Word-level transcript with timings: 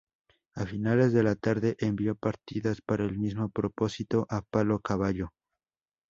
A 0.55 0.65
finales 0.65 1.13
de 1.13 1.21
la 1.21 1.35
tarde, 1.35 1.75
envió 1.77 2.15
partidas 2.15 2.81
para 2.81 3.05
el 3.05 3.19
mismo 3.19 3.49
propósito 3.49 4.25
a 4.31 4.41
Palo 4.41 4.79
Caballo. 4.79 5.29